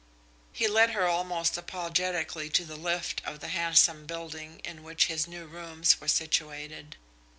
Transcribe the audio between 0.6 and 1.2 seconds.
led her